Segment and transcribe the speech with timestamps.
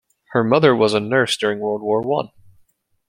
[0.31, 2.31] Her mother was a nurse during World War One.